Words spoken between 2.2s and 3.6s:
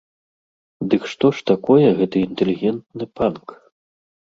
інтэлігентны панк?